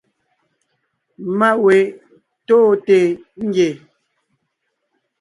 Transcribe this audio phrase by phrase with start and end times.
[1.37, 1.77] Má we
[2.47, 2.97] tóonte
[3.45, 3.69] ngie.